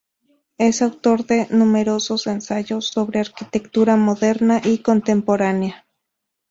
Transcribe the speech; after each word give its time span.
Es 0.57 0.81
autor 0.81 1.27
de 1.27 1.45
numerosos 1.51 2.25
ensayos 2.25 2.87
sobre 2.87 3.19
arquitectura 3.19 3.97
moderna 3.97 4.59
y 4.63 4.79
contemporánea. 4.79 5.85